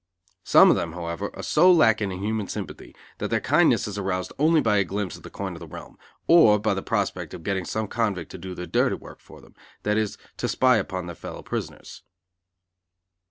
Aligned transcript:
Some 0.43 0.71
of 0.71 0.75
them, 0.75 0.93
however, 0.93 1.29
are 1.35 1.43
so 1.43 1.71
lacking 1.71 2.11
in 2.11 2.23
human 2.23 2.47
sympathy, 2.47 2.95
that 3.19 3.27
their 3.27 3.39
kindness 3.39 3.87
is 3.87 3.99
aroused 3.99 4.33
only 4.39 4.59
by 4.59 4.77
a 4.77 4.83
glimpse 4.83 5.15
of 5.15 5.21
the 5.21 5.29
coin 5.29 5.53
of 5.53 5.59
the 5.59 5.67
realm; 5.67 5.95
or 6.25 6.57
by 6.57 6.73
the 6.73 6.81
prospect 6.81 7.35
of 7.35 7.43
getting 7.43 7.65
some 7.65 7.87
convict 7.87 8.31
to 8.31 8.39
do 8.39 8.55
their 8.55 8.65
dirty 8.65 8.95
work 8.95 9.19
for 9.19 9.41
them, 9.41 9.53
that 9.83 9.97
is, 9.97 10.17
to 10.37 10.47
spy 10.47 10.77
upon 10.77 11.05
their 11.05 11.13
fellow 11.13 11.43
prisoners. 11.43 12.01